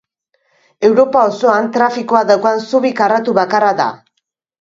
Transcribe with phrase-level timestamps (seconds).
[0.87, 3.87] Europa osoan trafikoa daukan zubi karratu bakarra da.